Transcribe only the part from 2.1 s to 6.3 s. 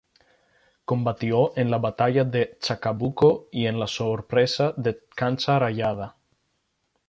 de Chacabuco y en la sorpresa de Cancha Rayada.